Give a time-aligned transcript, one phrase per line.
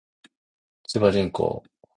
[0.87, 1.63] 千葉銀行